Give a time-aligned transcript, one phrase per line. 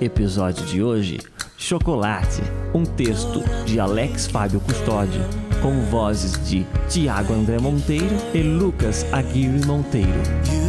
[0.00, 1.18] Episódio de hoje:
[1.56, 5.20] Chocolate, um texto de Alex Fábio Custódio,
[5.60, 10.67] com vozes de Tiago André Monteiro e Lucas Aguirre Monteiro.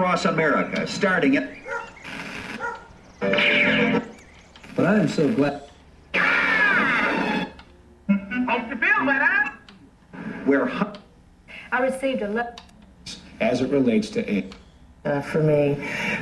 [0.00, 1.50] Across America, starting at.
[4.74, 5.60] But I'm so glad.
[8.48, 9.52] Hope you feel better.
[10.46, 10.98] Where hu-
[11.70, 12.54] I received a letter
[13.42, 14.54] as it relates to it.
[15.04, 15.74] uh, for me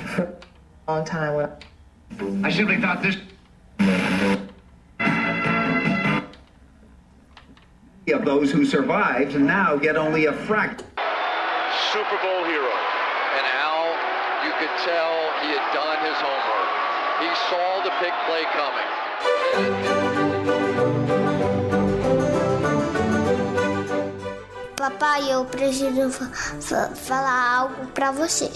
[0.07, 0.25] for
[0.89, 1.35] a long time.
[1.37, 3.17] When I simply thought this.
[8.13, 10.85] Of those who survived now get only a fraction.
[11.93, 12.73] Super Bowl hero.
[13.37, 13.87] And Al,
[14.45, 15.13] you could tell
[15.43, 16.71] he had done his homework.
[17.21, 19.99] He saw the pick play coming.
[24.77, 28.49] Papai, eu preciso fa- fa- falar algo pra você.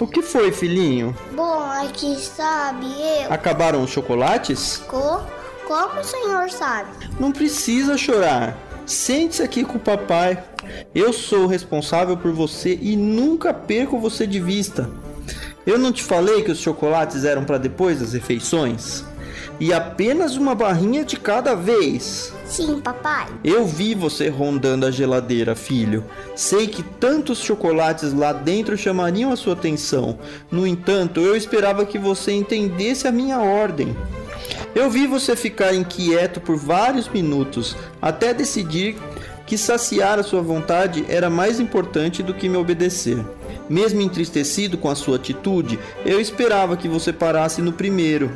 [0.00, 1.14] O que foi, filhinho?
[1.32, 2.86] Bom, aqui sabe,
[3.22, 3.32] eu.
[3.32, 4.78] Acabaram os chocolates?
[4.88, 5.20] Co-
[5.66, 6.88] Como o senhor sabe?
[7.20, 8.56] Não precisa chorar.
[8.88, 10.42] Sente-se aqui com o papai.
[10.94, 14.88] Eu sou o responsável por você e nunca perco você de vista.
[15.66, 19.04] Eu não te falei que os chocolates eram para depois das refeições?
[19.60, 22.32] E apenas uma barrinha de cada vez.
[22.46, 23.26] Sim, papai.
[23.44, 26.02] Eu vi você rondando a geladeira, filho.
[26.34, 30.18] Sei que tantos chocolates lá dentro chamariam a sua atenção.
[30.50, 33.94] No entanto, eu esperava que você entendesse a minha ordem.
[34.78, 38.96] Eu vi você ficar inquieto por vários minutos, até decidir
[39.44, 43.18] que saciar a sua vontade era mais importante do que me obedecer.
[43.68, 48.30] Mesmo entristecido com a sua atitude, eu esperava que você parasse no primeiro.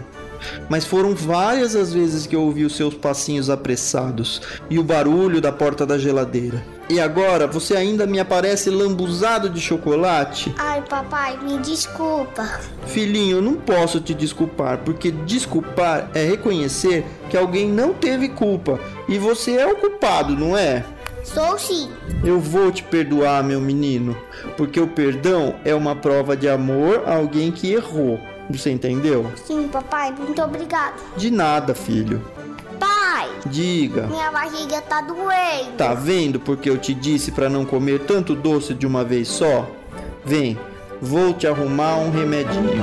[0.69, 5.41] Mas foram várias as vezes que eu ouvi os seus passinhos apressados e o barulho
[5.41, 6.62] da porta da geladeira.
[6.88, 10.54] E agora você ainda me aparece lambuzado de chocolate?
[10.58, 12.60] Ai, papai, me desculpa.
[12.86, 18.78] Filhinho, eu não posso te desculpar, porque desculpar é reconhecer que alguém não teve culpa
[19.09, 20.84] e você é o culpado, não é?
[21.24, 21.88] Sou sim.
[22.24, 24.16] Eu vou te perdoar, meu menino,
[24.56, 28.19] porque o perdão é uma prova de amor a alguém que errou.
[28.50, 29.30] Você entendeu?
[29.44, 30.94] Sim, papai, muito obrigado.
[31.16, 32.22] De nada, filho.
[32.78, 34.06] Pai, Diga.
[34.08, 35.76] minha barriga tá doendo.
[35.76, 39.69] Tá vendo porque eu te disse para não comer tanto doce de uma vez só?
[40.25, 40.58] Vem,
[41.00, 42.82] vou te arrumar um remedinho.